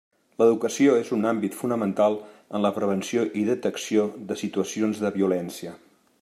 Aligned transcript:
L'educació 0.41 0.95
és 1.01 1.11
un 1.17 1.27
àmbit 1.31 1.57
fonamental 1.59 2.17
en 2.59 2.65
la 2.67 2.73
prevenció 2.81 3.27
i 3.43 3.47
detecció 3.51 4.09
de 4.33 4.43
situacions 4.45 5.05
de 5.07 5.15
violència. 5.21 5.77